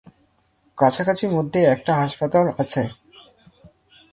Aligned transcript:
কাছাকাছির 0.77 1.31
মধ্যে 1.31 1.59
একটা 1.65 1.91
হাসপাতাল 1.95 2.45
আছে। 2.59 2.81